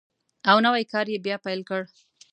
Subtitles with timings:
[0.49, 1.81] او نوی کار یې بیا پیل کړ.